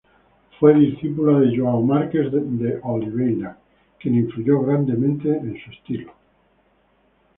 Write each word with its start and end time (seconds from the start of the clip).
Fue 0.59 0.73
discípula 0.73 1.39
de 1.41 1.53
João 1.55 1.83
Marques 1.85 2.31
de 2.31 2.79
Oliveira, 2.81 3.59
quien 3.99 4.15
influyó 4.15 4.59
grandemente 4.61 5.29
en 5.29 5.55
su 5.63 5.69
estilo. 5.69 6.13